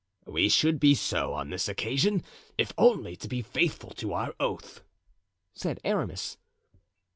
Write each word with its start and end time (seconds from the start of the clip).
"We 0.25 0.49
should 0.49 0.79
be 0.79 0.95
so 0.95 1.31
on 1.33 1.51
this 1.51 1.69
occasion, 1.69 2.23
if 2.57 2.73
only 2.75 3.15
to 3.17 3.27
be 3.27 3.43
faithful 3.43 3.91
to 3.97 4.13
our 4.13 4.33
oath," 4.39 4.81
said 5.53 5.79
Aramis. 5.83 6.37